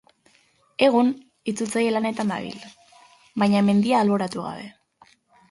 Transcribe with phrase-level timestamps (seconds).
[0.85, 1.11] Egun,
[1.51, 2.57] itzultzaile lanetan dabil,
[3.45, 4.67] baina mendia alboratu gabe.